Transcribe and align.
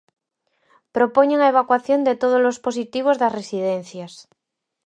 Propoñen 0.95 1.39
a 1.41 1.51
evacuación 1.53 1.99
de 2.07 2.13
todos 2.21 2.43
os 2.51 2.57
positivos 2.65 3.19
das 3.21 3.35
residencias. 3.39 4.13